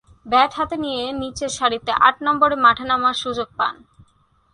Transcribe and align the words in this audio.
Bat 0.25 0.51
হাতে 0.57 0.75
নিয়ে 0.83 1.03
নিচেরসারিতে 1.21 1.91
আট 2.07 2.15
নম্বরে 2.27 2.55
মাঠে 2.65 2.85
নামার 2.91 3.15
সুযোগ 3.23 3.49
পান। 3.59 3.75